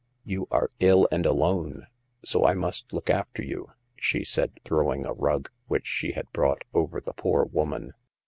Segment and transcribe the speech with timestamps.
[0.25, 1.85] "You are ill and alone,
[2.25, 6.63] so I must look after you," she said, throwing a rug, which she had brought,
[6.73, 7.93] over the poor woman."